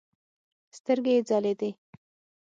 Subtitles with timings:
[0.77, 1.69] سترګې يې ځلېدې.